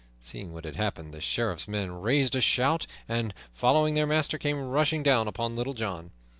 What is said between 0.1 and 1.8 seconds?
Seeing what had happened, the Sheriff's